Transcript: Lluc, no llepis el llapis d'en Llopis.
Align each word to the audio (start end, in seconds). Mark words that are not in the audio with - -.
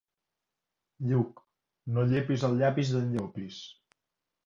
Lluc, 1.11 1.45
no 1.99 2.09
llepis 2.15 2.49
el 2.51 2.59
llapis 2.65 2.97
d'en 2.97 3.15
Llopis. 3.17 3.65